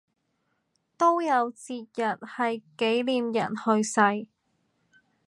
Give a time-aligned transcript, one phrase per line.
[0.97, 4.01] 都有節日係紀念人出世